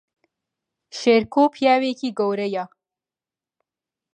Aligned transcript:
شێرکۆ 0.99 1.43
پیاوێکی 1.55 2.09
گەورەیە 2.17 2.63